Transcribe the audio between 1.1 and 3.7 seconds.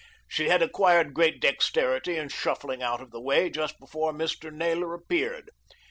great dexterity in shuffling out of the way